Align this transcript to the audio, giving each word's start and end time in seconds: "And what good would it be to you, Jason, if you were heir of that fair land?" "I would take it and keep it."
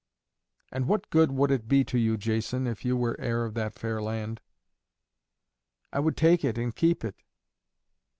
"And 0.71 0.87
what 0.87 1.11
good 1.11 1.31
would 1.31 1.51
it 1.51 1.67
be 1.67 1.83
to 1.83 1.95
you, 1.99 2.17
Jason, 2.17 2.65
if 2.65 2.83
you 2.83 2.97
were 2.97 3.21
heir 3.21 3.45
of 3.45 3.53
that 3.53 3.75
fair 3.77 4.01
land?" 4.01 4.41
"I 5.93 5.99
would 5.99 6.17
take 6.17 6.43
it 6.43 6.57
and 6.57 6.75
keep 6.75 7.05
it." 7.05 7.21